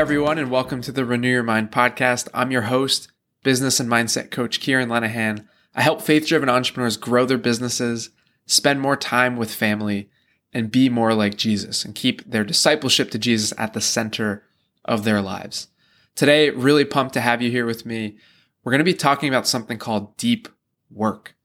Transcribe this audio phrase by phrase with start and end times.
[0.00, 2.26] everyone, and welcome to the Renew Your Mind podcast.
[2.32, 3.12] I'm your host,
[3.42, 5.46] business and mindset coach Kieran Lenahan.
[5.74, 8.08] I help faith driven entrepreneurs grow their businesses,
[8.46, 10.08] spend more time with family,
[10.54, 14.42] and be more like Jesus and keep their discipleship to Jesus at the center
[14.86, 15.66] of their lives.
[16.14, 18.16] Today, really pumped to have you here with me.
[18.64, 20.48] We're going to be talking about something called deep
[20.90, 21.36] work.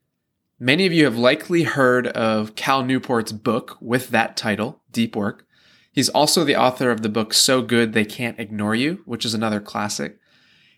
[0.62, 5.45] Many of you have likely heard of Cal Newport's book with that title, Deep Work.
[5.96, 9.34] He's also the author of the book So Good They Can't Ignore You, which is
[9.34, 10.20] another classic.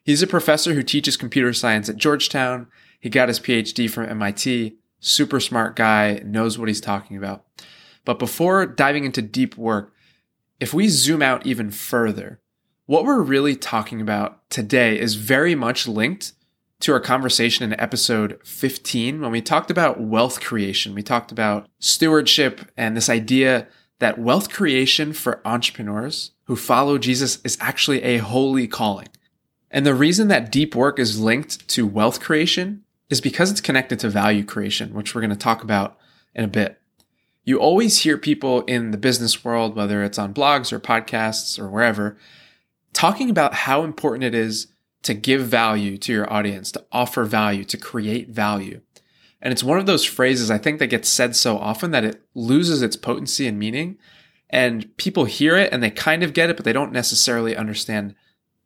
[0.03, 2.67] He's a professor who teaches computer science at Georgetown.
[2.99, 4.77] He got his PhD from MIT.
[4.99, 7.45] Super smart guy, knows what he's talking about.
[8.05, 9.91] But before diving into deep work,
[10.59, 12.39] if we zoom out even further,
[12.85, 16.33] what we're really talking about today is very much linked
[16.81, 20.93] to our conversation in episode 15 when we talked about wealth creation.
[20.93, 23.67] We talked about stewardship and this idea
[23.99, 29.07] that wealth creation for entrepreneurs who follow Jesus is actually a holy calling.
[29.71, 33.99] And the reason that deep work is linked to wealth creation is because it's connected
[33.99, 35.97] to value creation, which we're going to talk about
[36.35, 36.79] in a bit.
[37.43, 41.69] You always hear people in the business world, whether it's on blogs or podcasts or
[41.69, 42.17] wherever,
[42.93, 44.67] talking about how important it is
[45.03, 48.81] to give value to your audience, to offer value, to create value.
[49.41, 52.21] And it's one of those phrases I think that gets said so often that it
[52.33, 53.97] loses its potency and meaning.
[54.49, 58.15] And people hear it and they kind of get it, but they don't necessarily understand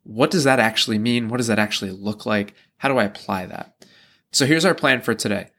[0.04, 1.28] what does that actually mean?
[1.28, 2.54] What does that actually look like?
[2.78, 3.84] How do I apply that?
[4.32, 5.50] So here's our plan for today.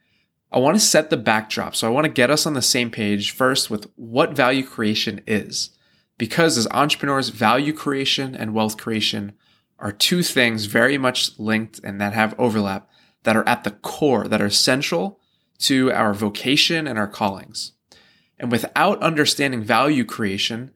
[0.52, 1.74] I want to set the backdrop.
[1.74, 5.20] So I want to get us on the same page first with what value creation
[5.26, 5.70] is.
[6.18, 9.32] Because as entrepreneurs, value creation and wealth creation
[9.78, 12.88] are two things very much linked and that have overlap
[13.24, 15.18] that are at the core, that are central
[15.58, 17.72] to our vocation and our callings.
[18.38, 20.70] And without understanding value creation,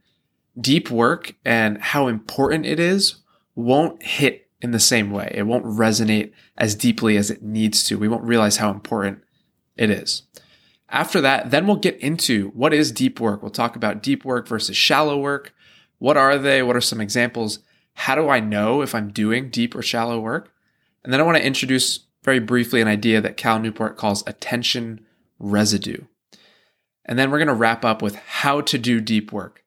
[0.60, 3.16] deep work and how important it is
[3.54, 5.32] won't hit in the same way.
[5.34, 7.98] It won't resonate as deeply as it needs to.
[7.98, 9.22] We won't realize how important
[9.76, 10.22] it is.
[10.88, 13.42] After that, then we'll get into what is deep work.
[13.42, 15.54] We'll talk about deep work versus shallow work.
[15.98, 16.62] What are they?
[16.62, 17.60] What are some examples?
[17.94, 20.52] How do I know if I'm doing deep or shallow work?
[21.04, 25.00] And then I want to introduce very briefly an idea that Cal Newport calls attention
[25.38, 26.04] residue.
[27.06, 29.64] And then we're going to wrap up with how to do deep work.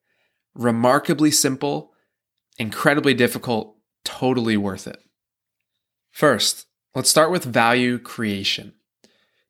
[0.54, 1.92] Remarkably simple,
[2.58, 3.74] incredibly difficult,
[4.04, 5.02] totally worth it.
[6.12, 8.74] First, let's start with value creation.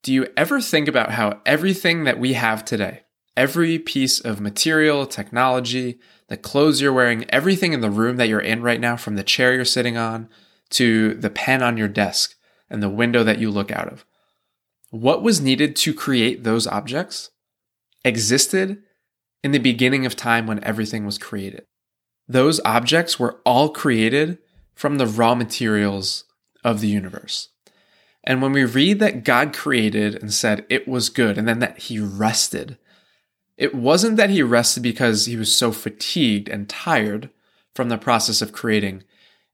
[0.03, 3.03] Do you ever think about how everything that we have today,
[3.37, 8.41] every piece of material, technology, the clothes you're wearing, everything in the room that you're
[8.41, 10.31] in right now, from the chair you're sitting on
[10.71, 12.37] to the pen on your desk,
[12.73, 14.05] and the window that you look out of.
[14.91, 17.31] What was needed to create those objects
[18.05, 18.83] existed
[19.45, 21.67] in the beginning of time when everything was created.
[22.29, 24.39] Those objects were all created
[24.75, 26.25] from the raw materials
[26.65, 27.49] of the universe.
[28.25, 31.79] And when we read that God created and said it was good, and then that
[31.79, 32.79] he rested,
[33.57, 37.31] it wasn't that he rested because he was so fatigued and tired
[37.75, 39.03] from the process of creating.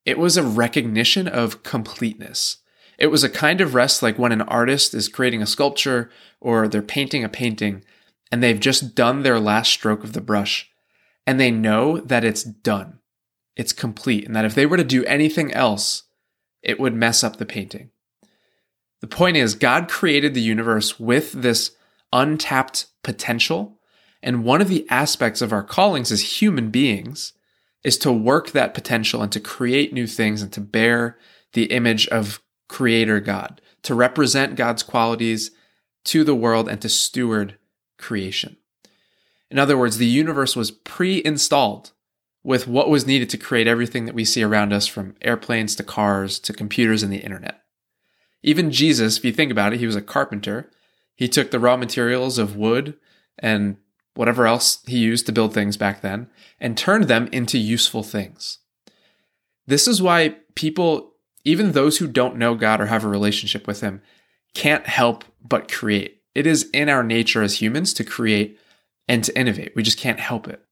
[0.04, 2.58] It was a recognition of completeness.
[2.98, 6.10] It was a kind of rest like when an artist is creating a sculpture
[6.40, 7.84] or they're painting a painting
[8.32, 10.70] and they've just done their last stroke of the brush
[11.26, 12.98] and they know that it's done.
[13.54, 14.24] It's complete.
[14.26, 16.04] And that if they were to do anything else,
[16.62, 17.90] it would mess up the painting.
[19.00, 21.72] The point is, God created the universe with this
[22.12, 23.78] untapped potential.
[24.22, 27.32] And one of the aspects of our callings as human beings
[27.84, 31.16] is to work that potential and to create new things and to bear
[31.52, 35.50] the image of creator God, to represent God's qualities
[36.04, 37.56] to the world and to steward
[37.98, 38.56] creation.
[39.50, 41.92] In other words, the universe was pre installed
[42.44, 45.82] with what was needed to create everything that we see around us from airplanes to
[45.82, 47.62] cars to computers and the internet.
[48.42, 50.70] Even Jesus, if you think about it, he was a carpenter.
[51.14, 52.94] He took the raw materials of wood
[53.38, 53.76] and
[54.14, 56.28] whatever else he used to build things back then
[56.60, 58.58] and turned them into useful things.
[59.66, 61.12] This is why people
[61.48, 64.02] even those who don't know God or have a relationship with Him
[64.54, 66.20] can't help but create.
[66.34, 68.58] It is in our nature as humans to create
[69.08, 69.72] and to innovate.
[69.74, 70.62] We just can't help it.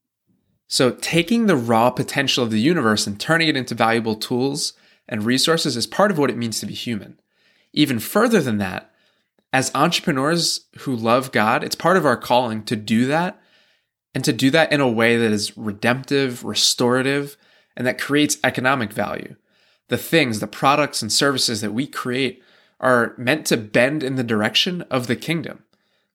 [0.67, 4.73] So, taking the raw potential of the universe and turning it into valuable tools
[5.09, 7.19] and resources is part of what it means to be human.
[7.73, 8.91] Even further than that,
[9.51, 13.41] as entrepreneurs who love God, it's part of our calling to do that
[14.13, 17.35] and to do that in a way that is redemptive, restorative,
[17.75, 19.35] and that creates economic value
[19.89, 22.43] the things, the products and services that we create
[22.79, 25.63] are meant to bend in the direction of the kingdom.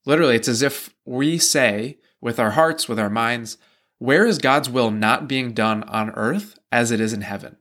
[0.05, 3.57] Literally, it's as if we say with our hearts, with our minds,
[3.99, 7.57] where is God's will not being done on earth as it is in heaven?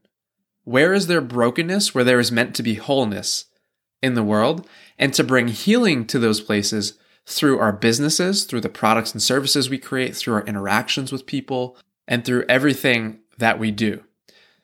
[0.65, 3.47] Where is there brokenness where there is meant to be wholeness
[4.03, 4.69] in the world
[4.99, 9.71] and to bring healing to those places through our businesses, through the products and services
[9.71, 11.77] we create, through our interactions with people,
[12.07, 14.03] and through everything that we do.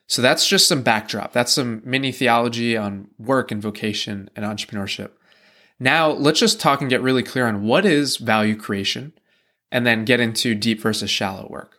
[0.09, 1.35] So that's just some backdrop.
[1.35, 5.11] That's some mini theology on work and vocation and entrepreneurship.
[5.79, 9.13] Now, let's just talk and get really clear on what is value creation
[9.71, 11.77] and then get into deep versus shallow work.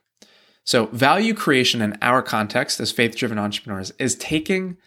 [0.63, 4.77] So, value creation in our context as faith driven entrepreneurs is taking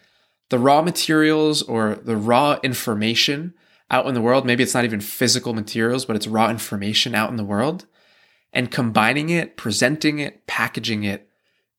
[0.49, 3.53] the raw materials or the raw information
[3.91, 4.45] out in the world.
[4.45, 7.85] Maybe it's not even physical materials, but it's raw information out in the world
[8.53, 11.27] and combining it, presenting it, packaging it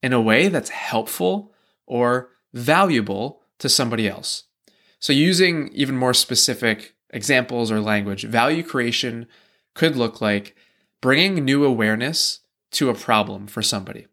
[0.03, 1.54] in a way that's helpful
[1.95, 4.45] or valuable to somebody else.
[4.99, 9.29] So, using even more specific examples or language, value creation
[9.75, 10.57] could look like
[11.01, 12.41] bringing new awareness
[12.73, 14.09] to a problem for somebody.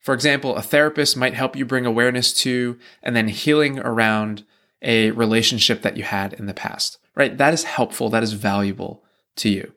[0.00, 4.44] For example, a therapist might help you bring awareness to and then healing around
[4.80, 7.38] a relationship that you had in the past, right?
[7.38, 8.08] That is helpful.
[8.08, 9.04] That is valuable
[9.36, 9.72] to you.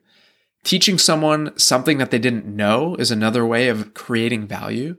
[0.64, 4.96] Teaching someone something that they didn't know is another way of creating value.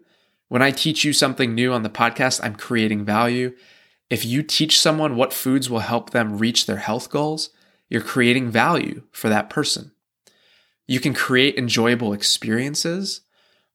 [0.49, 3.53] When I teach you something new on the podcast, I'm creating value.
[4.09, 7.49] If you teach someone what foods will help them reach their health goals,
[7.89, 9.91] you're creating value for that person.
[10.87, 13.21] You can create enjoyable experiences.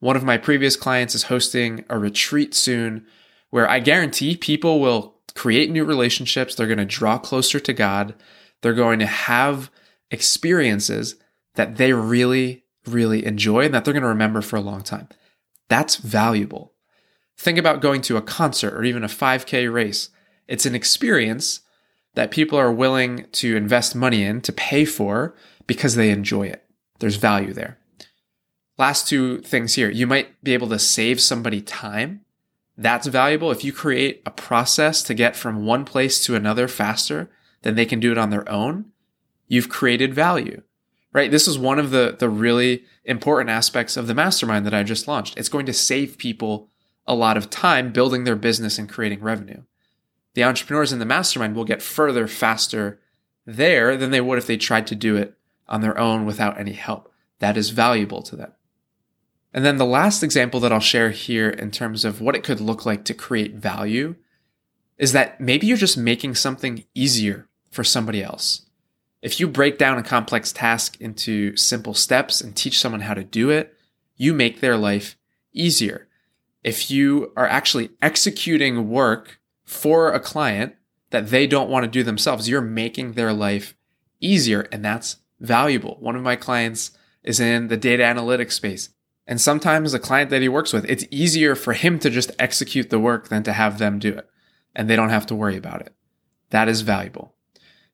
[0.00, 3.06] One of my previous clients is hosting a retreat soon
[3.50, 6.54] where I guarantee people will create new relationships.
[6.54, 8.14] They're going to draw closer to God.
[8.62, 9.70] They're going to have
[10.10, 11.16] experiences
[11.54, 15.08] that they really, really enjoy and that they're going to remember for a long time.
[15.68, 16.72] That's valuable.
[17.36, 20.10] Think about going to a concert or even a 5K race.
[20.46, 21.60] It's an experience
[22.14, 25.34] that people are willing to invest money in to pay for
[25.66, 26.64] because they enjoy it.
[26.98, 27.78] There's value there.
[28.78, 29.90] Last two things here.
[29.90, 32.22] You might be able to save somebody time.
[32.76, 33.50] That's valuable.
[33.50, 37.30] If you create a process to get from one place to another faster
[37.62, 38.86] than they can do it on their own,
[39.46, 40.62] you've created value,
[41.12, 41.30] right?
[41.30, 45.08] This is one of the, the really important aspects of the mastermind that I just
[45.08, 45.36] launched.
[45.36, 46.70] It's going to save people
[47.06, 49.62] a lot of time building their business and creating revenue.
[50.34, 53.00] The entrepreneurs in the mastermind will get further faster
[53.44, 55.36] there than they would if they tried to do it
[55.68, 57.12] on their own without any help.
[57.40, 58.52] That is valuable to them.
[59.52, 62.60] And then the last example that I'll share here in terms of what it could
[62.60, 64.14] look like to create value
[64.96, 68.66] is that maybe you're just making something easier for somebody else.
[69.22, 73.22] If you break down a complex task into simple steps and teach someone how to
[73.22, 73.74] do it,
[74.16, 75.16] you make their life
[75.52, 76.08] easier.
[76.64, 80.74] If you are actually executing work for a client
[81.10, 83.76] that they don't want to do themselves, you're making their life
[84.20, 84.66] easier.
[84.72, 85.96] And that's valuable.
[86.00, 86.90] One of my clients
[87.22, 88.88] is in the data analytics space.
[89.26, 92.90] And sometimes a client that he works with, it's easier for him to just execute
[92.90, 94.28] the work than to have them do it.
[94.74, 95.94] And they don't have to worry about it.
[96.50, 97.34] That is valuable.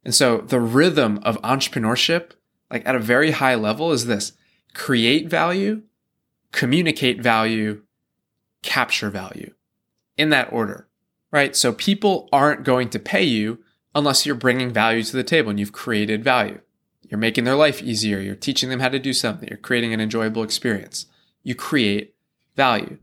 [0.05, 2.33] And so the rhythm of entrepreneurship,
[2.71, 4.33] like at a very high level, is this
[4.75, 5.83] create value,
[6.53, 7.83] communicate value,
[8.63, 9.53] capture value
[10.17, 10.89] in that order,
[11.31, 11.55] right?
[11.55, 13.59] So people aren't going to pay you
[13.95, 16.61] unless you're bringing value to the table and you've created value.
[17.09, 18.21] You're making their life easier.
[18.21, 19.49] You're teaching them how to do something.
[19.49, 21.07] You're creating an enjoyable experience.
[21.43, 22.15] You create
[22.55, 22.99] value.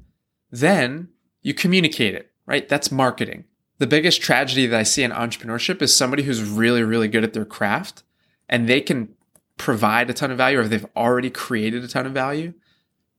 [0.51, 1.09] Then
[1.41, 2.69] you communicate it, right?
[2.69, 3.45] That's marketing.
[3.77, 7.33] The biggest tragedy that I see in entrepreneurship is somebody who's really, really good at
[7.33, 8.03] their craft
[8.47, 9.09] and they can
[9.57, 12.53] provide a ton of value or they've already created a ton of value,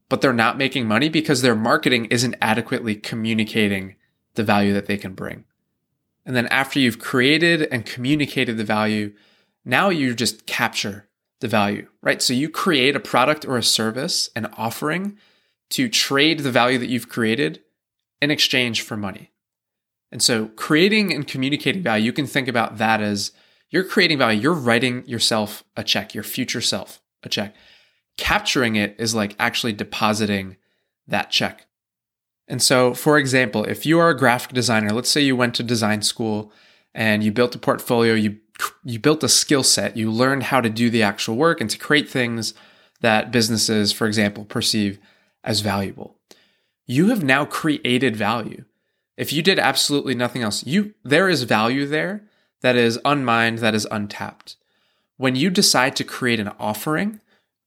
[0.09, 3.97] but they're not making money because their marketing isn't adequately communicating
[4.35, 5.45] the value that they can bring.
[6.25, 9.13] And then after you've created and communicated the value,
[9.65, 11.09] now you just capture
[11.41, 12.23] the value, right?
[12.23, 15.19] So you create a product or a service, an offering
[15.71, 17.63] to trade the value that you've created
[18.21, 19.33] in exchange for money.
[20.13, 23.33] And so creating and communicating value, you can think about that as
[23.71, 27.55] you're creating value, you're writing yourself a check, your future self a check.
[28.17, 30.57] Capturing it is like actually depositing
[31.07, 31.67] that check.
[32.49, 35.63] And so, for example, if you are a graphic designer, let's say you went to
[35.63, 36.53] design school
[36.95, 38.39] and you built a portfolio, you
[38.85, 41.77] you built a skill set, you learned how to do the actual work and to
[41.77, 42.55] create things
[43.01, 44.99] that businesses, for example, perceive
[45.45, 46.17] as valuable.
[46.87, 48.65] You have now created value.
[49.17, 52.25] If you did absolutely nothing else, you there is value there
[52.61, 54.57] that is unmined, that is untapped.
[55.17, 57.21] When you decide to create an offering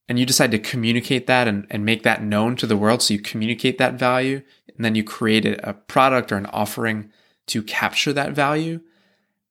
[0.07, 3.13] and you decide to communicate that and, and make that known to the world, so
[3.13, 4.41] you communicate that value,
[4.75, 7.11] and then you create a product or an offering
[7.47, 8.79] to capture that value,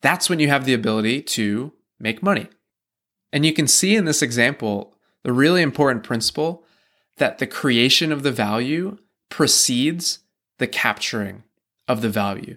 [0.01, 2.47] that's when you have the ability to make money.
[3.33, 6.65] And you can see in this example the really important principle
[7.17, 10.21] that the creation of the value precedes
[10.59, 11.43] the capturing
[11.89, 12.57] of the value.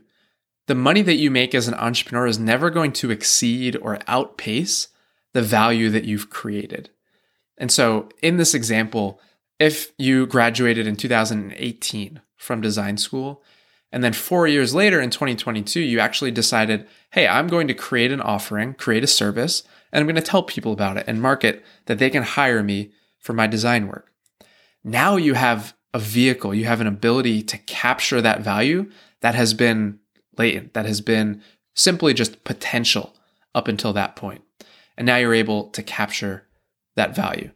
[0.67, 4.89] The money that you make as an entrepreneur is never going to exceed or outpace
[5.33, 6.89] the value that you've created.
[7.57, 9.19] And so, in this example,
[9.59, 13.43] if you graduated in 2018 from design school,
[13.91, 18.11] and then four years later in 2022, you actually decided, hey, I'm going to create
[18.11, 21.63] an offering, create a service, and I'm going to tell people about it and market
[21.85, 24.11] that they can hire me for my design work.
[24.83, 28.89] Now you have a vehicle, you have an ability to capture that value
[29.21, 29.99] that has been
[30.37, 31.41] latent, that has been
[31.73, 33.15] simply just potential
[33.55, 34.43] up until that point.
[34.97, 36.47] And now you're able to capture
[36.95, 37.51] that value.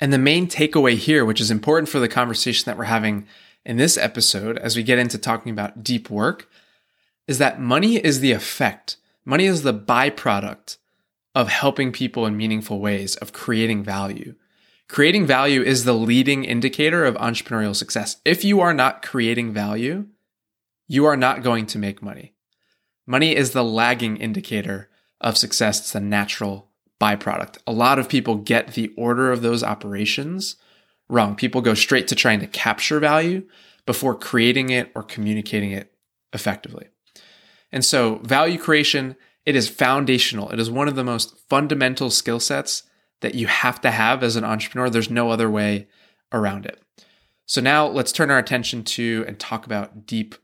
[0.00, 3.26] And the main takeaway here, which is important for the conversation that we're having
[3.64, 6.48] in this episode, as we get into talking about deep work,
[7.26, 8.96] is that money is the effect.
[9.24, 10.78] Money is the byproduct
[11.34, 14.34] of helping people in meaningful ways, of creating value.
[14.88, 18.16] Creating value is the leading indicator of entrepreneurial success.
[18.24, 20.06] If you are not creating value,
[20.88, 22.34] you are not going to make money.
[23.06, 24.88] Money is the lagging indicator
[25.20, 25.80] of success.
[25.80, 27.58] It's the natural byproduct.
[27.66, 30.56] A lot of people get the order of those operations
[31.08, 31.36] wrong.
[31.36, 33.46] People go straight to trying to capture value
[33.86, 35.92] before creating it or communicating it
[36.32, 36.88] effectively.
[37.70, 40.50] And so, value creation, it is foundational.
[40.50, 42.82] It is one of the most fundamental skill sets
[43.20, 44.90] that you have to have as an entrepreneur.
[44.90, 45.88] There's no other way
[46.32, 46.80] around it.
[47.46, 50.34] So, now let's turn our attention to and talk about deep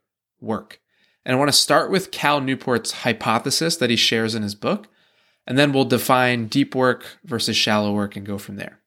[0.44, 0.80] work.
[1.24, 4.88] And I want to start with Cal Newport's hypothesis that he shares in his book,
[5.46, 8.80] and then we'll define deep work versus shallow work and go from there.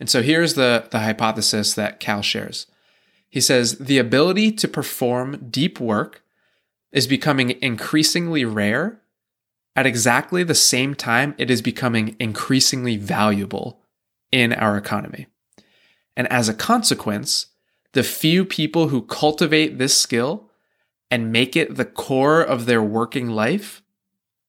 [0.00, 2.66] And so here's the, the hypothesis that Cal shares.
[3.28, 6.22] He says the ability to perform deep work
[6.92, 9.00] is becoming increasingly rare
[9.76, 13.80] at exactly the same time it is becoming increasingly valuable
[14.32, 15.26] in our economy.
[16.16, 17.46] And as a consequence,
[17.92, 20.47] the few people who cultivate this skill
[21.10, 23.82] and make it the core of their working life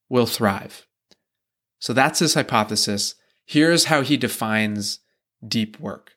[0.09, 0.85] will thrive.
[1.79, 3.15] So that's his hypothesis.
[3.45, 4.99] Here's how he defines
[5.47, 6.13] deep work.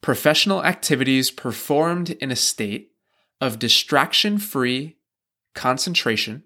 [0.00, 2.92] Professional activities performed in a state
[3.40, 4.96] of distraction free
[5.54, 6.44] concentration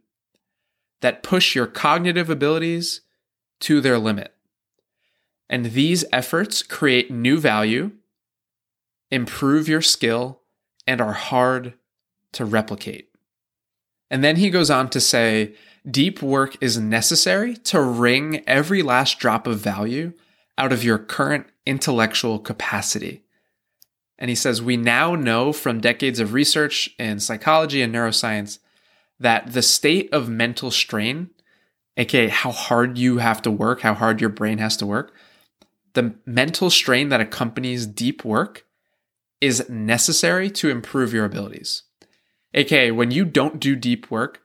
[1.00, 3.02] that push your cognitive abilities
[3.60, 4.34] to their limit.
[5.48, 7.92] And these efforts create new value,
[9.10, 10.40] improve your skill,
[10.86, 11.74] and are hard
[12.32, 13.10] to replicate.
[14.10, 15.54] And then he goes on to say
[15.90, 20.12] deep work is necessary to wring every last drop of value
[20.58, 23.22] out of your current intellectual capacity.
[24.18, 28.58] And he says, We now know from decades of research in psychology and neuroscience
[29.18, 31.30] that the state of mental strain,
[31.96, 35.14] aka how hard you have to work, how hard your brain has to work,
[35.94, 38.64] the mental strain that accompanies deep work
[39.40, 41.82] is necessary to improve your abilities.
[42.54, 44.42] AKA, when you don't do deep work,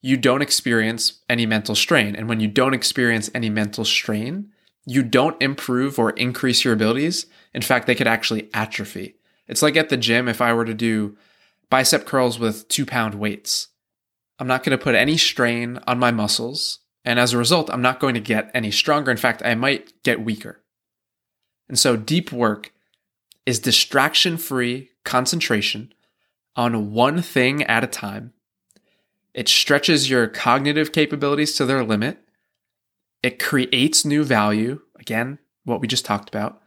[0.00, 2.14] you don't experience any mental strain.
[2.14, 4.52] And when you don't experience any mental strain,
[4.86, 7.26] you don't improve or increase your abilities.
[7.52, 9.16] In fact, they could actually atrophy.
[9.48, 11.16] It's like at the gym, if I were to do
[11.68, 13.68] bicep curls with two pound weights,
[14.38, 16.78] I'm not going to put any strain on my muscles.
[17.04, 19.10] And as a result, I'm not going to get any stronger.
[19.10, 20.62] In fact, I might get weaker.
[21.68, 22.72] And so deep work
[23.46, 25.92] is distraction free concentration
[26.58, 28.34] on one thing at a time.
[29.32, 32.18] It stretches your cognitive capabilities to their limit
[33.22, 34.80] it creates new value.
[34.98, 36.60] Again, what we just talked about.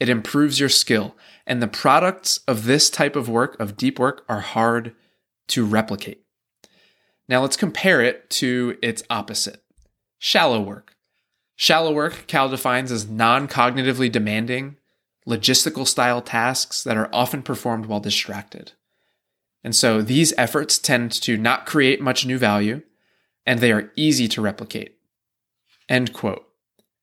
[0.00, 1.16] It improves your skill.
[1.46, 4.94] And the products of this type of work, of deep work, are hard
[5.48, 6.22] to replicate.
[7.28, 9.62] Now let's compare it to its opposite
[10.18, 10.94] shallow work.
[11.56, 14.76] Shallow work, Cal defines as non cognitively demanding,
[15.26, 18.72] logistical style tasks that are often performed while distracted.
[19.66, 22.82] And so these efforts tend to not create much new value,
[23.44, 24.96] and they are easy to replicate.
[25.88, 26.46] End quote.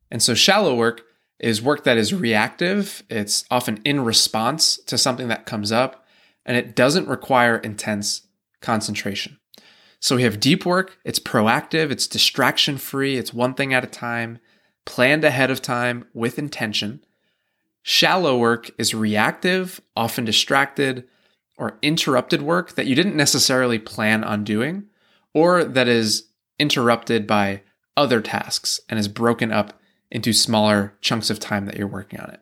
[0.09, 1.01] And so shallow work
[1.39, 3.03] is work that is reactive.
[3.09, 6.05] It's often in response to something that comes up,
[6.45, 8.27] and it doesn't require intense
[8.61, 9.41] concentration.
[9.99, 13.87] So we have deep work, it's proactive, it's distraction free, it's one thing at a
[13.87, 14.39] time,
[14.85, 17.03] planned ahead of time with intention.
[17.81, 21.09] Shallow work is reactive, often distracted,
[21.57, 24.85] or interrupted work that you didn't necessarily plan on doing,
[25.33, 26.27] or that is
[26.59, 27.61] interrupted by
[27.95, 29.79] other tasks and is broken up
[30.11, 32.39] into smaller chunks of time that you're working on it.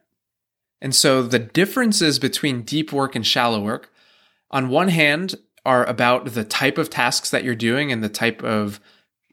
[0.81, 3.93] And so the differences between deep work and shallow work,
[4.49, 8.43] on one hand, are about the type of tasks that you're doing and the type
[8.43, 8.79] of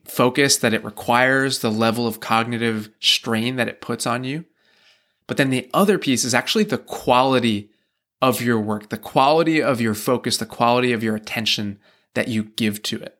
[0.05, 4.45] focus that it requires, the level of cognitive strain that it puts on you.
[5.27, 7.71] But then the other piece is actually the quality
[8.21, 11.79] of your work, the quality of your focus, the quality of your attention
[12.15, 13.19] that you give to it.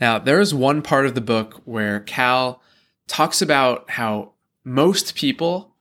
[0.00, 2.62] Now, there is one part of the book where Cal
[3.06, 4.32] talks about how
[4.64, 5.74] most people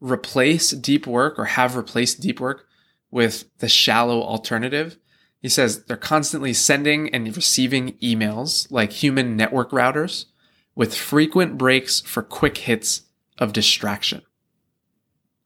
[0.00, 2.66] replace deep work or have replaced deep work
[3.10, 4.98] with the shallow alternative.
[5.40, 10.26] He says they're constantly sending and receiving emails like human network routers
[10.74, 13.02] with frequent breaks for quick hits
[13.38, 14.22] of distraction.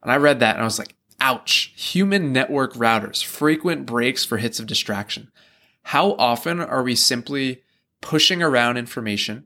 [0.01, 4.37] And I read that and I was like, ouch, human network routers, frequent breaks for
[4.37, 5.31] hits of distraction.
[5.83, 7.63] How often are we simply
[8.01, 9.45] pushing around information,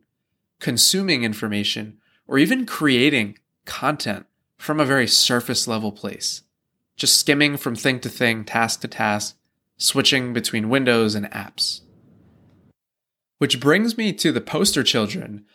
[0.60, 4.25] consuming information, or even creating content
[4.58, 6.44] from a very surface level place?
[6.96, 9.38] Just skimming from thing to thing, task to task,
[9.77, 11.82] switching between windows and apps.
[13.39, 15.46] Which brings me to the poster children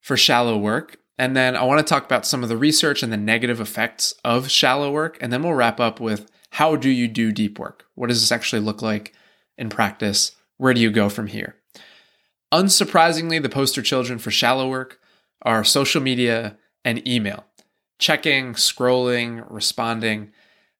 [0.00, 3.12] for shallow work and then I want to talk about some of the research and
[3.12, 5.18] the negative effects of shallow work.
[5.20, 7.84] And then we'll wrap up with how do you do deep work?
[7.96, 9.12] What does this actually look like
[9.56, 10.32] in practice?
[10.58, 11.56] Where do you go from here?
[12.52, 15.00] Unsurprisingly, the poster children for shallow work
[15.42, 17.44] are social media and email.
[17.98, 20.30] Checking, scrolling, responding.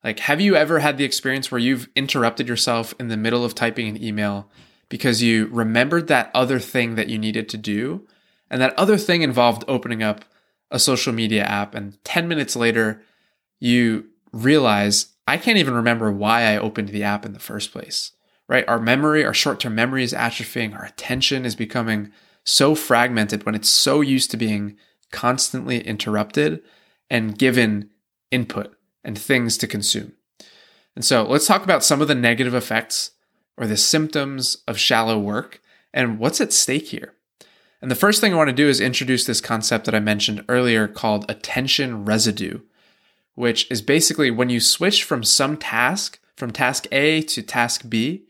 [0.04, 3.56] Like, have you ever had the experience where you've interrupted yourself in the middle of
[3.56, 4.48] typing an email
[4.88, 8.06] because you remembered that other thing that you needed to do
[8.50, 10.24] and that other thing involved opening up
[10.70, 11.74] a social media app.
[11.74, 13.02] And 10 minutes later,
[13.60, 18.12] you realize I can't even remember why I opened the app in the first place,
[18.48, 18.66] right?
[18.68, 20.74] Our memory, our short term memory is atrophying.
[20.74, 22.12] Our attention is becoming
[22.44, 24.76] so fragmented when it's so used to being
[25.10, 26.62] constantly interrupted
[27.10, 27.90] and given
[28.30, 28.74] input
[29.04, 30.12] and things to consume.
[30.94, 33.12] And so let's talk about some of the negative effects
[33.56, 35.60] or the symptoms of shallow work
[35.92, 37.14] and what's at stake here.
[37.80, 40.44] And the first thing I want to do is introduce this concept that I mentioned
[40.48, 42.60] earlier called attention residue,
[43.34, 48.24] which is basically when you switch from some task, from task A to task B,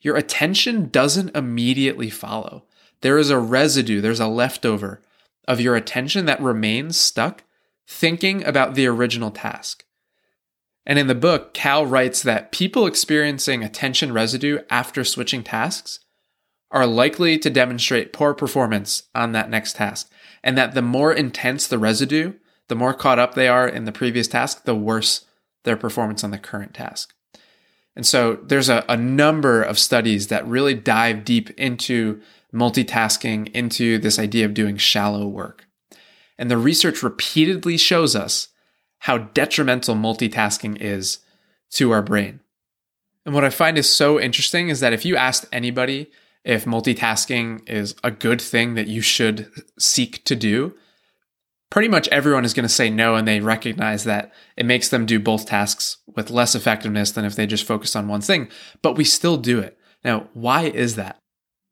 [0.00, 2.64] your attention doesn't immediately follow.
[3.00, 5.02] There is a residue, there's a leftover
[5.48, 7.42] of your attention that remains stuck
[7.86, 9.84] thinking about the original task.
[10.86, 16.00] And in the book, Cal writes that people experiencing attention residue after switching tasks
[16.70, 20.10] are likely to demonstrate poor performance on that next task.
[20.42, 22.34] And that the more intense the residue,
[22.68, 25.24] the more caught up they are in the previous task, the worse
[25.64, 27.14] their performance on the current task.
[27.96, 32.20] And so there's a, a number of studies that really dive deep into
[32.54, 35.66] multitasking, into this idea of doing shallow work.
[36.38, 38.48] And the research repeatedly shows us
[39.00, 41.18] how detrimental multitasking is
[41.70, 42.40] to our brain.
[43.26, 46.10] And what I find is so interesting is that if you asked anybody
[46.44, 50.74] if multitasking is a good thing that you should seek to do,
[51.70, 55.06] pretty much everyone is going to say no and they recognize that it makes them
[55.06, 58.48] do both tasks with less effectiveness than if they just focus on one thing,
[58.82, 59.78] but we still do it.
[60.04, 61.18] Now, why is that?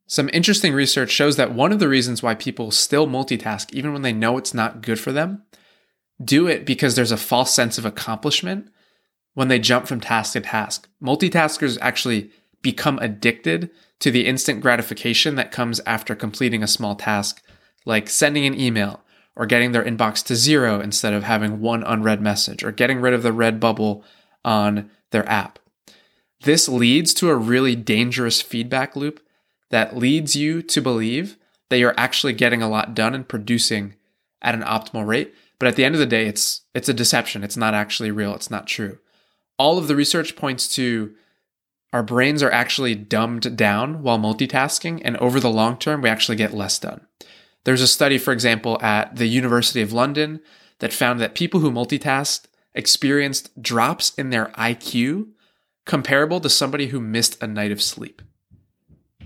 [0.09, 4.03] Some interesting research shows that one of the reasons why people still multitask, even when
[4.03, 5.43] they know it's not good for them,
[6.23, 8.69] do it because there's a false sense of accomplishment
[9.35, 10.89] when they jump from task to task.
[11.03, 12.31] Multitaskers actually
[12.63, 17.43] become addicted to the instant gratification that comes after completing a small task,
[17.85, 19.03] like sending an email
[19.35, 23.15] or getting their inbox to zero instead of having one unread message or getting rid
[23.15, 24.05] of the red bubble
[24.45, 25.59] on their app.
[26.43, 29.21] This leads to a really dangerous feedback loop
[29.71, 31.37] that leads you to believe
[31.69, 33.95] that you're actually getting a lot done and producing
[34.43, 35.35] at an optimal rate.
[35.59, 37.43] But at the end of the day, it's it's a deception.
[37.43, 38.35] It's not actually real.
[38.35, 38.99] It's not true.
[39.59, 41.15] All of the research points to
[41.97, 46.37] our brains are actually dumbed down while multitasking, and over the long term, we actually
[46.37, 47.01] get less done.
[47.65, 50.41] There's a study, for example, at the University of London
[50.81, 55.29] that found that people who multitasked experienced drops in their IQ
[55.87, 58.21] comparable to somebody who missed a night of sleep.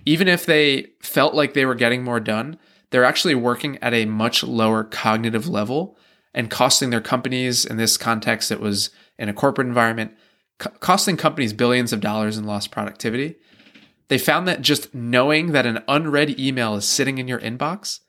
[0.06, 2.56] Even if they felt like they were getting more done,
[2.90, 5.98] they're actually working at a much lower cognitive level
[6.32, 10.12] and costing their companies, in this context, it was in a corporate environment,
[10.60, 13.36] costing companies billions of dollars in lost productivity.
[14.08, 18.00] They found that just knowing that an unread email is sitting in your inbox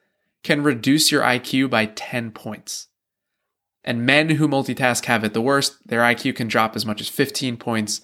[0.44, 2.88] can reduce your IQ by 10 points.
[3.84, 5.88] And men who multitask have it the worst.
[5.88, 8.02] Their IQ can drop as much as 15 points,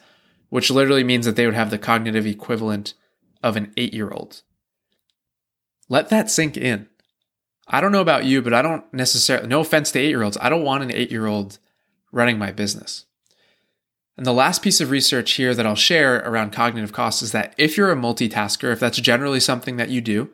[0.50, 2.94] which literally means that they would have the cognitive equivalent
[3.44, 4.42] of an eight year old.
[5.90, 6.88] Let that sink in.
[7.68, 10.38] I don't know about you, but I don't necessarily, no offense to eight year olds,
[10.40, 11.60] I don't want an eight year old
[12.12, 13.06] running my business.
[14.18, 17.54] And the last piece of research here that I'll share around cognitive costs is that
[17.58, 20.32] if you're a multitasker, if that's generally something that you do,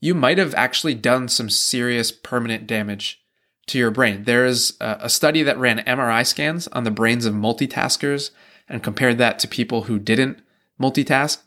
[0.00, 3.20] you might have actually done some serious permanent damage
[3.66, 4.24] to your brain.
[4.24, 8.30] There is a study that ran MRI scans on the brains of multitaskers
[8.68, 10.40] and compared that to people who didn't
[10.80, 11.38] multitask.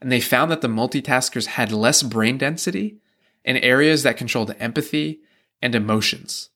[0.00, 2.98] And they found that the multitaskers had less brain density
[3.44, 5.20] in areas that controlled empathy
[5.62, 6.50] and emotions.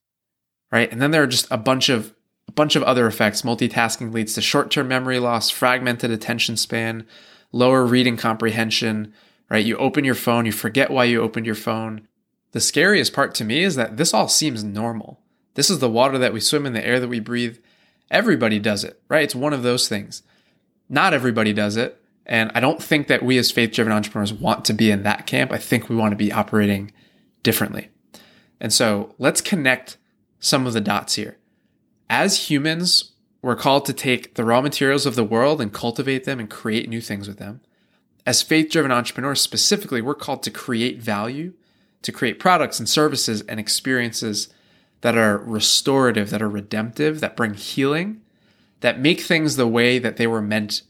[0.71, 0.91] Right.
[0.91, 2.13] And then there are just a bunch of
[2.51, 3.43] a bunch of other effects.
[3.43, 7.07] Multitasking leads to short-term memory loss, fragmented attention span,
[7.53, 9.13] lower reading comprehension,
[9.49, 9.65] right?
[9.65, 12.07] You open your phone, you forget why you opened your phone.
[12.51, 15.21] The scariest part to me is that this all seems normal.
[15.53, 17.57] This is the water that we swim in, the air that we breathe.
[18.09, 19.23] Everybody does it, right?
[19.23, 20.21] It's one of those things.
[20.89, 22.01] Not everybody does it.
[22.25, 25.25] And I don't think that we as faith driven entrepreneurs want to be in that
[25.25, 25.53] camp.
[25.53, 26.91] I think we want to be operating
[27.43, 27.89] differently.
[28.59, 29.97] And so let's connect
[30.39, 31.37] some of the dots here.
[32.11, 36.41] As humans, we're called to take the raw materials of the world and cultivate them
[36.41, 37.61] and create new things with them.
[38.25, 41.53] As faith driven entrepreneurs, specifically, we're called to create value,
[42.01, 44.49] to create products and services and experiences
[44.99, 48.19] that are restorative, that are redemptive, that bring healing,
[48.81, 50.81] that make things the way that they were meant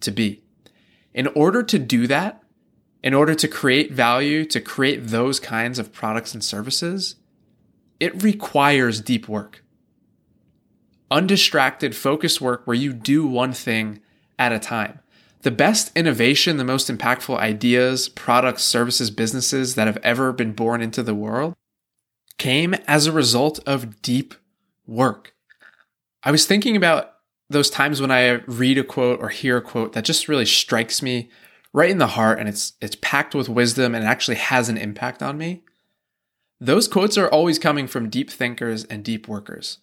[0.00, 0.42] to be.
[1.12, 2.42] In order to do that,
[3.02, 7.16] in order to create value, to create those kinds of products and services,
[8.00, 9.61] it requires deep work.
[11.12, 14.00] Undistracted, focused work where you do one thing
[14.38, 15.00] at a time.
[15.42, 20.80] The best innovation, the most impactful ideas, products, services, businesses that have ever been born
[20.80, 21.52] into the world
[22.38, 24.34] came as a result of deep
[24.86, 25.34] work.
[26.22, 27.12] I was thinking about
[27.50, 31.02] those times when I read a quote or hear a quote that just really strikes
[31.02, 31.28] me
[31.74, 34.78] right in the heart and it's it's packed with wisdom and it actually has an
[34.78, 35.62] impact on me.
[36.58, 39.76] Those quotes are always coming from deep thinkers and deep workers.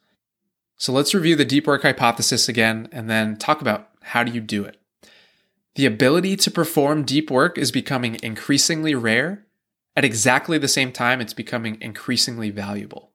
[0.79, 4.39] So let's review the deep work hypothesis again and then talk about how do you
[4.39, 4.77] do it.
[5.75, 9.45] The ability to perform deep work is becoming increasingly rare.
[9.97, 13.11] At exactly the same time, it's becoming increasingly valuable.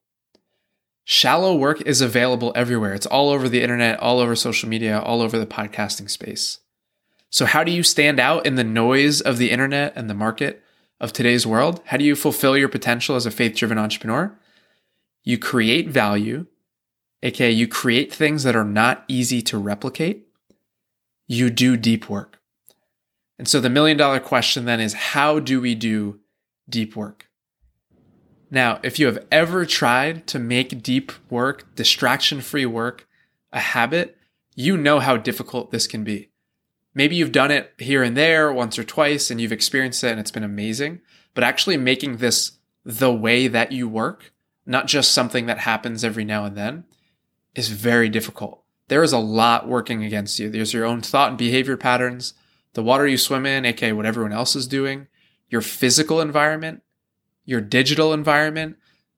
[1.05, 2.93] Shallow work is available everywhere.
[2.93, 6.59] It's all over the internet, all over social media, all over the podcasting space.
[7.31, 10.63] So, how do you stand out in the noise of the internet and the market
[11.01, 11.81] of today's world?
[11.87, 14.39] How do you fulfill your potential as a faith driven entrepreneur?
[15.23, 16.47] You create value,
[17.25, 20.29] aka, you create things that are not easy to replicate.
[21.27, 22.41] You do deep work.
[23.39, 26.21] And so, the million dollar question then is how do we do
[26.69, 27.29] deep work?
[28.51, 33.09] Now, if you have ever tried to make deep work, distraction free work,
[33.53, 34.17] a habit,
[34.55, 36.31] you know how difficult this can be.
[36.95, 40.21] Maybe you've done it here and there once or twice and you've experienced it and
[40.21, 41.01] it's been amazing,
[41.35, 42.53] but actually making this
[42.85, 44.33] the way that you work,
[44.65, 46.85] not just something that happens every now and then,
[47.55, 48.63] is very difficult.
[48.89, 50.51] There is a lot working against you.
[50.51, 52.35] There's your own thought and behavior patterns,
[52.75, 55.07] the water you swim in, aka what everyone else is doing,
[55.49, 56.83] your physical environment,
[57.45, 58.77] your digital environment,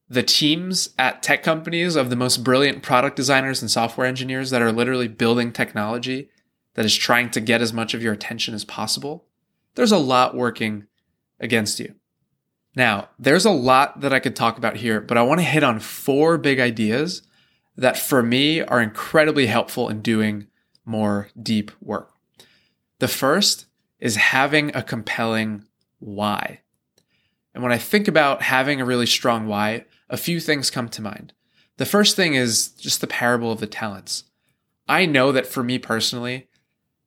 [0.08, 4.62] the teams at tech companies of the most brilliant product designers and software engineers that
[4.62, 6.30] are literally building technology
[6.74, 9.24] that is trying to get as much of your attention as possible,
[9.74, 10.86] there's a lot working
[11.40, 11.94] against you.
[12.76, 15.64] Now, there's a lot that I could talk about here, but I want to hit
[15.64, 17.22] on four big ideas
[17.76, 20.46] that for me are incredibly helpful in doing
[20.84, 22.12] more deep work.
[22.98, 23.66] The first
[24.00, 25.64] is having a compelling
[25.98, 26.60] why.
[27.54, 31.02] And when I think about having a really strong why, a few things come to
[31.02, 31.32] mind.
[31.78, 34.24] The first thing is just the parable of the talents.
[34.88, 36.48] I know that for me personally,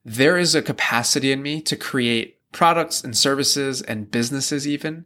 [0.04, 5.06] there is a capacity in me to create products and services and businesses even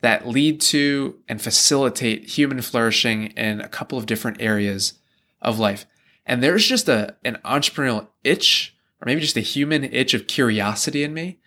[0.00, 4.94] that lead to and facilitate human flourishing in a couple of different areas
[5.42, 5.86] of life.
[6.24, 11.02] And there's just a an entrepreneurial itch or maybe just a human itch of curiosity
[11.02, 11.38] in me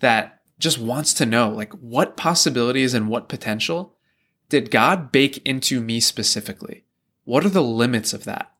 [0.00, 3.96] that just wants to know like what possibilities and what potential
[4.48, 6.84] did God bake into me specifically?
[7.24, 8.52] What are the limits of that?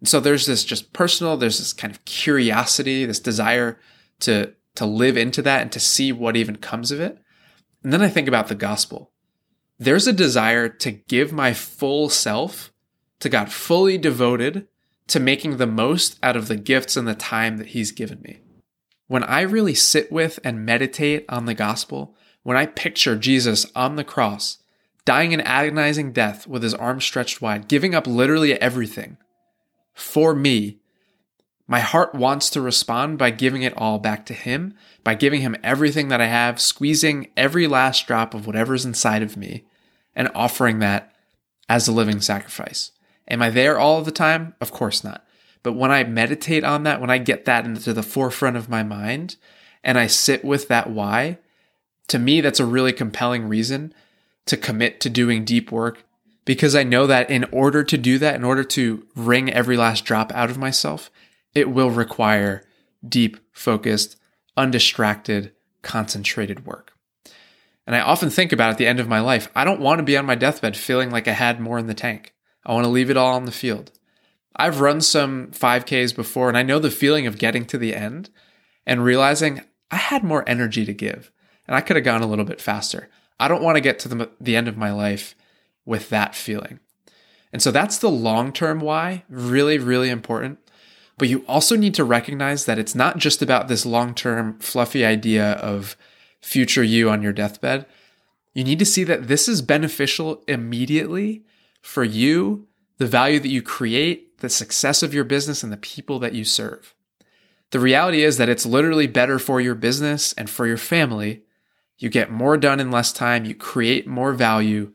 [0.00, 3.78] And so there's this just personal, there's this kind of curiosity, this desire
[4.20, 7.18] to to live into that and to see what even comes of it.
[7.84, 9.12] And then I think about the gospel.
[9.78, 12.72] There's a desire to give my full self
[13.20, 14.66] to God, fully devoted
[15.08, 18.40] to making the most out of the gifts and the time that He's given me.
[19.06, 23.96] When I really sit with and meditate on the gospel, when I picture Jesus on
[23.96, 24.58] the cross,
[25.04, 29.18] dying an agonizing death with his arms stretched wide, giving up literally everything
[29.92, 30.80] for me,
[31.66, 35.56] my heart wants to respond by giving it all back to him, by giving him
[35.62, 39.64] everything that I have, squeezing every last drop of whatever's inside of me,
[40.14, 41.14] and offering that
[41.68, 42.90] as a living sacrifice.
[43.28, 44.54] Am I there all the time?
[44.60, 45.24] Of course not.
[45.62, 48.82] But when I meditate on that, when I get that into the forefront of my
[48.82, 49.36] mind
[49.82, 51.38] and I sit with that why,
[52.08, 53.94] to me, that's a really compelling reason
[54.44, 56.04] to commit to doing deep work,
[56.44, 60.04] because I know that in order to do that, in order to wring every last
[60.04, 61.10] drop out of myself,
[61.54, 62.64] it will require
[63.06, 64.16] deep, focused,
[64.56, 66.92] undistracted, concentrated work.
[67.86, 70.04] And I often think about at the end of my life, I don't want to
[70.04, 72.34] be on my deathbed feeling like I had more in the tank.
[72.64, 73.92] I want to leave it all on the field.
[74.56, 78.30] I've run some 5Ks before and I know the feeling of getting to the end
[78.86, 81.30] and realizing I had more energy to give
[81.66, 83.10] and I could have gone a little bit faster.
[83.38, 85.34] I don't want to get to the, the end of my life
[85.84, 86.80] with that feeling.
[87.52, 90.58] And so that's the long term why, really, really important.
[91.16, 95.04] But you also need to recognize that it's not just about this long term fluffy
[95.04, 95.96] idea of
[96.40, 97.86] future you on your deathbed.
[98.52, 101.44] You need to see that this is beneficial immediately
[101.82, 102.66] for you,
[102.98, 106.44] the value that you create, the success of your business, and the people that you
[106.44, 106.94] serve.
[107.70, 111.42] The reality is that it's literally better for your business and for your family.
[111.98, 114.92] You get more done in less time, you create more value,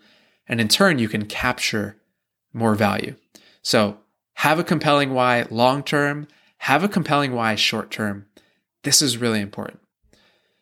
[0.47, 1.97] and in turn, you can capture
[2.53, 3.15] more value.
[3.61, 3.97] So
[4.39, 6.25] have a compelling why long term,
[6.59, 8.25] have a compelling why short term.
[8.83, 9.81] This is really important.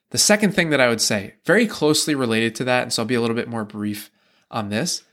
[0.09, 3.07] The second thing that I would say, very closely related to that, and so I'll
[3.07, 4.09] be a little bit more brief
[4.49, 5.03] on this,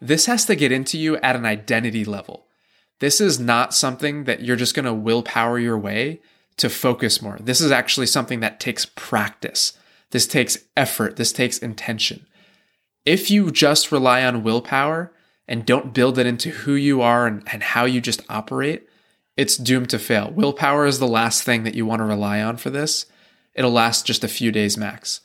[0.00, 2.46] this has to get into you at an identity level.
[2.98, 6.20] This is not something that you're just going to willpower your way
[6.56, 7.38] to focus more.
[7.40, 9.78] This is actually something that takes practice.
[10.10, 11.14] This takes effort.
[11.14, 12.26] This takes intention.
[13.04, 15.12] If you just rely on willpower,
[15.48, 18.86] and don't build it into who you are and, and how you just operate,
[19.36, 20.30] it's doomed to fail.
[20.30, 23.06] Willpower is the last thing that you want to rely on for this.
[23.54, 25.20] It'll last just a few days max.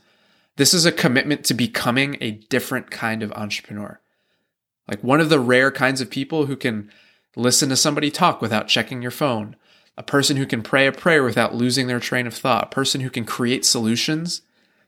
[0.55, 3.99] This is a commitment to becoming a different kind of entrepreneur.
[4.87, 6.89] Like one of the rare kinds of people who can
[7.35, 9.55] listen to somebody talk without checking your phone,
[9.97, 13.01] a person who can pray a prayer without losing their train of thought, a person
[13.01, 14.41] who can create solutions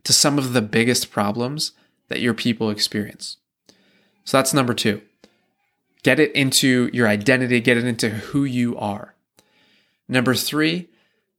[0.03, 1.71] to some of the biggest problems
[2.07, 3.37] that your people experience.
[4.23, 5.01] So that's number two.
[6.05, 9.15] Get it into your identity, get it into who you are.
[10.07, 10.87] Number three,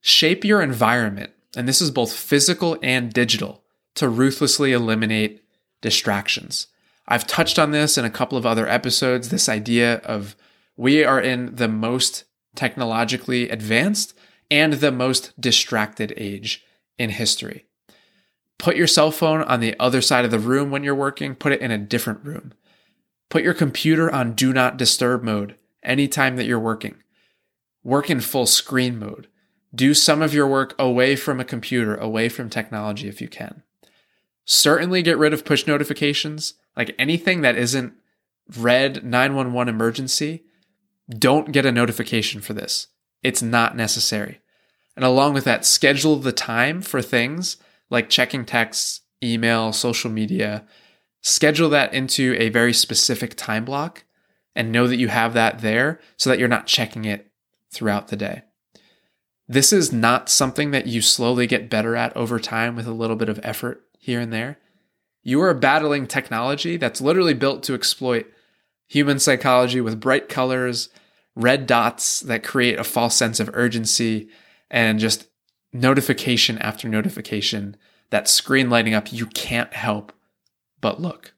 [0.01, 1.31] shape your environment.
[1.57, 3.63] And this is both physical and digital
[3.95, 5.45] to ruthlessly eliminate
[5.83, 6.67] distractions.
[7.07, 10.35] I've touched on this in a couple of other episodes this idea of
[10.77, 12.25] we are in the most
[12.57, 14.15] technologically advanced
[14.51, 16.65] and the most distracted age
[16.99, 17.67] in history.
[18.59, 21.53] Put your cell phone on the other side of the room when you're working, put
[21.53, 22.53] it in a different room.
[23.29, 26.97] Put your computer on do not disturb mode anytime that you're working.
[27.83, 29.29] Work in full screen mode.
[29.75, 33.63] Do some of your work away from a computer, away from technology if you can.
[34.45, 37.95] Certainly get rid of push notifications, like anything that isn't
[38.57, 40.45] red 911 emergency.
[41.09, 42.89] Don't get a notification for this.
[43.23, 44.41] It's not necessary.
[44.95, 47.57] And along with that, schedule the time for things
[47.91, 50.65] like checking texts, email, social media,
[51.27, 54.05] schedule that into a very specific time block
[54.55, 57.33] and know that you have that there so that you're not checking it
[57.69, 58.43] throughout the day.
[59.49, 63.17] This is not something that you slowly get better at over time with a little
[63.17, 64.59] bit of effort here and there.
[65.25, 68.33] You are battling technology that's literally built to exploit
[68.87, 70.91] human psychology with bright colors,
[71.35, 74.29] red dots that create a false sense of urgency,
[74.71, 75.27] and just
[75.73, 77.77] notification after notification,
[78.11, 79.13] that screen lighting up.
[79.13, 80.13] You can't help
[80.81, 81.33] but look.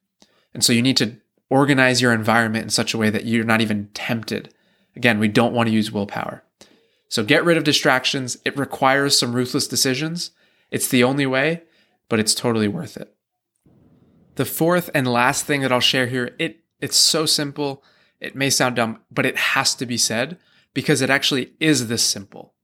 [0.55, 1.16] And so you need to
[1.51, 4.53] organize your environment in such a way that you're not even tempted.
[4.96, 6.42] Again, we don't want to use willpower.
[7.09, 8.37] So get rid of distractions.
[8.44, 10.31] It requires some ruthless decisions.
[10.70, 11.62] It's the only way,
[12.09, 13.14] but it's totally worth it.
[14.35, 17.83] The fourth and last thing that I'll share here, it it's so simple.
[18.20, 20.38] It may sound dumb, but it has to be said
[20.74, 22.55] because it actually is this simple.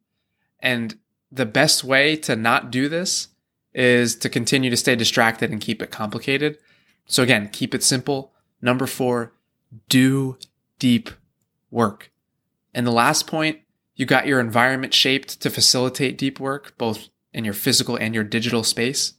[0.60, 0.98] And
[1.32, 3.28] the best way to not do this
[3.74, 6.58] is to continue to stay distracted and keep it complicated.
[7.06, 8.32] So again, keep it simple.
[8.62, 9.32] Number four,
[9.88, 10.38] do
[10.78, 11.10] deep
[11.70, 12.10] work.
[12.72, 13.60] And the last point,
[13.96, 18.24] you got your environment shaped to facilitate deep work, both in your physical and your
[18.24, 19.14] digital space.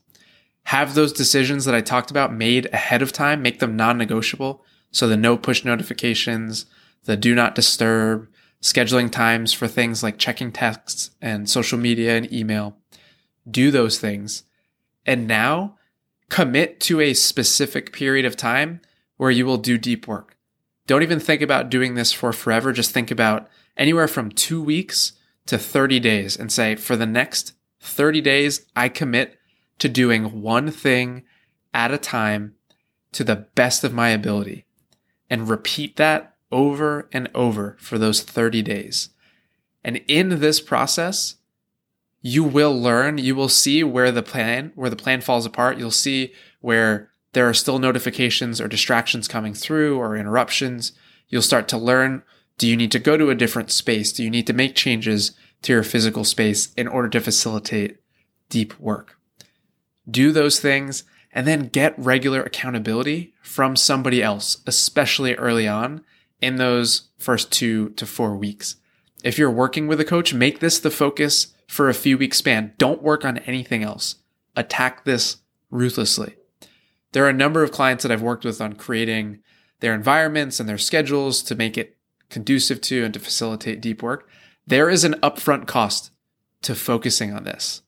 [0.64, 4.64] Have those decisions that I talked about made ahead of time, make them non negotiable.
[4.90, 6.66] So the no push notifications,
[7.04, 8.28] the do not disturb,
[8.62, 12.76] scheduling times for things like checking texts and social media and email.
[13.48, 14.44] Do those things.
[15.04, 15.76] And now
[16.28, 18.80] commit to a specific period of time
[19.16, 20.36] where you will do deep work.
[20.86, 22.72] Don't even think about doing this for forever.
[22.72, 25.12] Just think about anywhere from two weeks
[25.46, 29.38] to 30 days and say, for the next 30 days, I commit
[29.78, 31.24] to doing one thing
[31.72, 32.54] at a time
[33.12, 34.66] to the best of my ability
[35.28, 39.10] and repeat that over and over for those 30 days.
[39.82, 41.35] And in this process,
[42.20, 45.78] you will learn, you will see where the plan, where the plan falls apart.
[45.78, 50.92] You'll see where there are still notifications or distractions coming through or interruptions,
[51.28, 52.22] you'll start to learn
[52.58, 54.12] do you need to go to a different space?
[54.12, 57.98] Do you need to make changes to your physical space in order to facilitate
[58.48, 59.18] deep work?
[60.10, 66.02] Do those things and then get regular accountability from somebody else, especially early on
[66.40, 68.76] in those first two to four weeks.
[69.22, 72.72] If you're working with a coach, make this the focus for a few weeks span.
[72.78, 74.16] Don't work on anything else.
[74.54, 75.38] Attack this
[75.70, 76.36] ruthlessly.
[77.12, 79.40] There are a number of clients that I've worked with on creating
[79.80, 81.96] their environments and their schedules to make it
[82.30, 84.28] conducive to and to facilitate deep work.
[84.66, 86.10] There is an upfront cost
[86.62, 87.82] to focusing on this,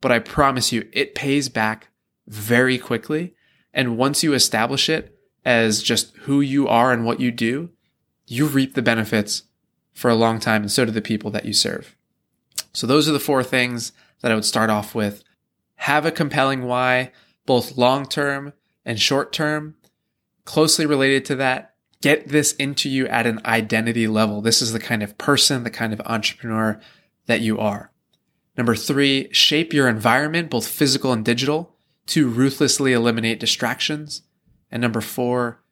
[0.00, 1.88] but I promise you it pays back
[2.26, 3.34] very quickly.
[3.72, 7.70] And once you establish it as just who you are and what you do,
[8.26, 9.44] you reap the benefits
[9.92, 11.96] for a long time, and so do the people that you serve.
[12.72, 15.22] So, those are the four things that I would start off with.
[15.76, 17.12] Have a compelling why,
[17.46, 18.52] both long term
[18.84, 19.76] and short term.
[20.44, 24.40] Closely related to that, get this into you at an identity level.
[24.40, 26.80] This is the kind of person, the kind of entrepreneur
[27.26, 27.92] that you are.
[28.56, 34.22] Number three, shape your environment, both physical and digital, to ruthlessly eliminate distractions.
[34.70, 35.62] And number four,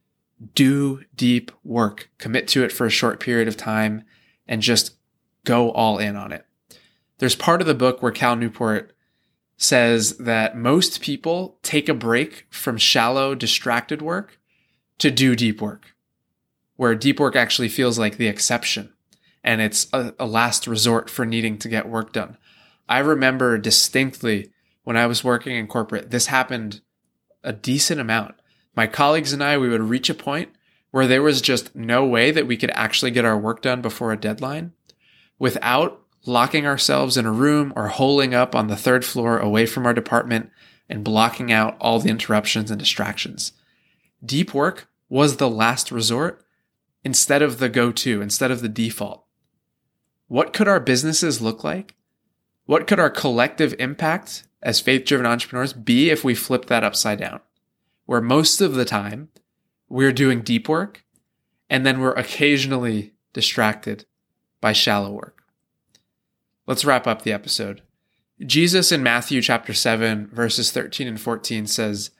[0.54, 2.10] do deep work.
[2.18, 4.04] Commit to it for a short period of time
[4.46, 4.96] and just
[5.44, 6.46] go all in on it.
[7.18, 8.94] There's part of the book where Cal Newport
[9.56, 14.38] says that most people take a break from shallow, distracted work
[14.98, 15.94] to do deep work,
[16.76, 18.92] where deep work actually feels like the exception
[19.44, 22.36] and it's a, a, last resort for needing to get work done.
[22.88, 24.50] I remember distinctly
[24.84, 26.80] when I was working in corporate, this happened
[27.42, 28.34] a decent amount.
[28.74, 30.50] My colleagues and I, we would reach a point
[30.90, 34.12] where there was just no way that we could actually get our work done before
[34.12, 34.72] a deadline
[35.38, 39.86] without locking ourselves in a room or holing up on the third floor away from
[39.86, 40.50] our department
[40.88, 43.52] and blocking out all the interruptions and distractions.
[44.24, 46.44] Deep work was the last resort
[47.04, 49.24] instead of the go to, instead of the default.
[50.26, 51.94] What could our businesses look like?
[52.66, 57.18] What could our collective impact as faith driven entrepreneurs be if we flip that upside
[57.18, 57.40] down?
[58.04, 59.30] Where most of the time
[59.88, 61.04] we're doing deep work
[61.70, 64.04] and then we're occasionally distracted
[64.60, 65.37] by shallow work.
[66.68, 67.80] Let's wrap up the episode.
[68.44, 72.10] Jesus in Matthew chapter 7, verses 13 and 14 says,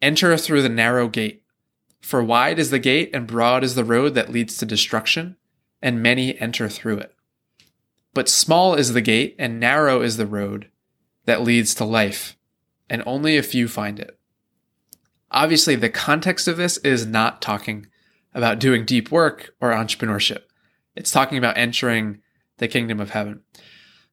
[0.00, 1.42] Enter through the narrow gate,
[2.00, 5.36] for wide is the gate and broad is the road that leads to destruction,
[5.82, 7.14] and many enter through it.
[8.14, 10.70] But small is the gate and narrow is the road
[11.26, 12.38] that leads to life,
[12.88, 14.18] and only a few find it.
[15.30, 17.88] Obviously, the context of this is not talking
[18.32, 20.44] about doing deep work or entrepreneurship.
[20.96, 22.22] It's talking about entering
[22.56, 23.42] the kingdom of heaven.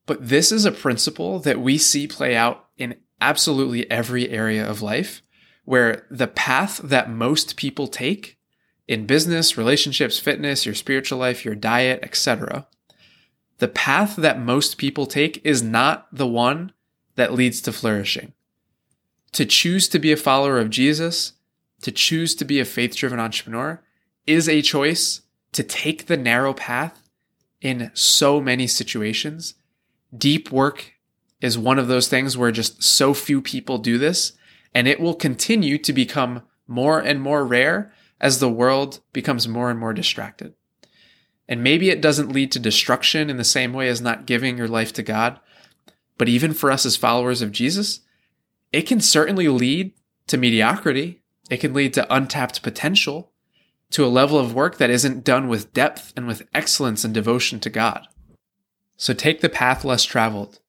[0.10, 4.82] But this is a principle that we see play out in absolutely every area of
[4.82, 5.22] life
[5.66, 8.40] where the path that most people take
[8.88, 12.66] in business, relationships, fitness, your spiritual life, your diet, etc.
[13.60, 16.72] The path that most people take is not the one
[17.14, 18.34] that leads to flourishing.
[19.34, 21.34] To choose to be a follower of Jesus,
[21.84, 23.84] to choose to be a faith driven entrepreneur
[24.26, 27.12] is a choice to take the narrow path
[27.62, 29.54] in so many situations
[30.16, 30.94] deep work
[31.42, 34.34] is one of those things where just so few people do this,
[34.74, 39.70] and it will continue to become more and more rare as the world becomes more
[39.70, 40.54] and more distracted.
[41.48, 44.68] And maybe it doesn't lead to destruction in the same way as not giving your
[44.68, 45.40] life to God,
[46.18, 48.02] but even for us as followers of Jesus,
[48.72, 49.94] it can certainly lead
[50.28, 51.22] to mediocrity.
[51.50, 53.32] It can lead to untapped potential,
[53.92, 57.60] to a level of work that isn't done with depth and with excellence and devotion
[57.62, 58.08] to God.
[59.00, 60.60] So take the path less traveled.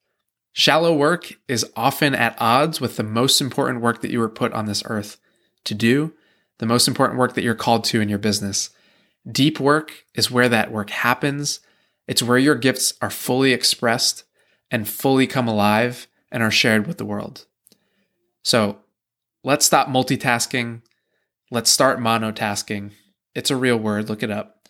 [0.53, 4.53] Shallow work is often at odds with the most important work that you were put
[4.53, 5.19] on this earth
[5.65, 6.13] to do,
[6.57, 8.69] the most important work that you're called to in your business.
[9.29, 11.59] Deep work is where that work happens.
[12.07, 14.23] It's where your gifts are fully expressed
[14.71, 17.45] and fully come alive and are shared with the world.
[18.43, 18.77] So
[19.43, 20.83] let's stop multitasking.
[21.51, 22.91] Let's start monotasking.
[23.35, 24.69] It's a real word, look it up.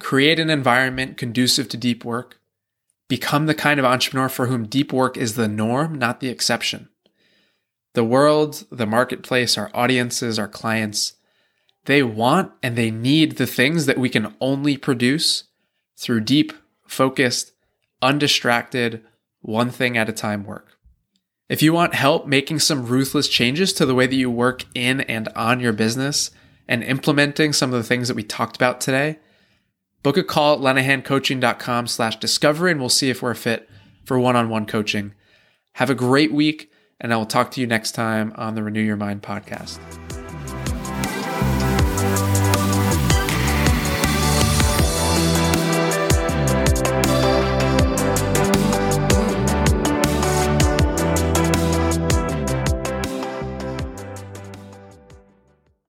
[0.00, 2.38] Create an environment conducive to deep work
[3.12, 6.88] Become the kind of entrepreneur for whom deep work is the norm, not the exception.
[7.92, 11.12] The world, the marketplace, our audiences, our clients,
[11.84, 15.44] they want and they need the things that we can only produce
[15.94, 16.54] through deep,
[16.86, 17.52] focused,
[18.00, 19.04] undistracted,
[19.42, 20.78] one thing at a time work.
[21.50, 25.02] If you want help making some ruthless changes to the way that you work in
[25.02, 26.30] and on your business
[26.66, 29.18] and implementing some of the things that we talked about today,
[30.02, 33.68] Book a call at lenahancoaching.com slash discovery and we'll see if we're a fit
[34.04, 35.14] for one-on-one coaching.
[35.74, 38.82] Have a great week and I will talk to you next time on the Renew
[38.82, 39.78] Your Mind podcast.